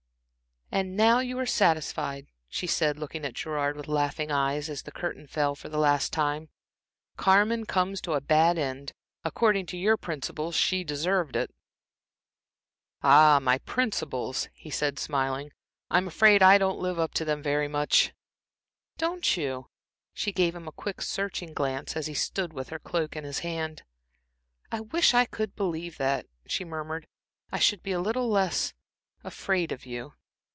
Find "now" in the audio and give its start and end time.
0.95-1.19